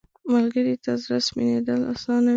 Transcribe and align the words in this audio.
ملګری 0.33 0.75
ته 0.83 0.91
زړه 1.03 1.17
سپینېدل 1.27 1.79
اسانه 1.93 2.27
وي 2.29 2.29